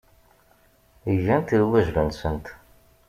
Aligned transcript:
Gant 1.25 1.53
lwajeb-nsent. 1.61 2.45